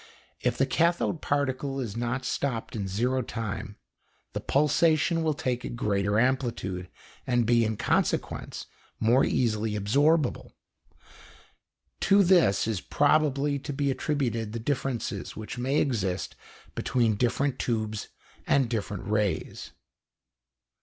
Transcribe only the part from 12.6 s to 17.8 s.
is probably to be attributed the differences which may exist between different